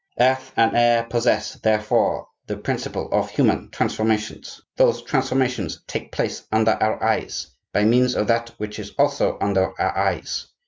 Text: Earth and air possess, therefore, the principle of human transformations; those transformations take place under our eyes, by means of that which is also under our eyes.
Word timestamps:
Earth 0.19 0.51
and 0.57 0.75
air 0.75 1.03
possess, 1.03 1.53
therefore, 1.59 2.25
the 2.47 2.57
principle 2.57 3.07
of 3.11 3.29
human 3.29 3.69
transformations; 3.69 4.59
those 4.75 5.03
transformations 5.03 5.83
take 5.85 6.11
place 6.11 6.41
under 6.51 6.71
our 6.81 7.03
eyes, 7.03 7.51
by 7.71 7.83
means 7.85 8.15
of 8.15 8.25
that 8.25 8.49
which 8.57 8.79
is 8.79 8.95
also 8.97 9.37
under 9.41 9.79
our 9.79 9.95
eyes. 9.95 10.47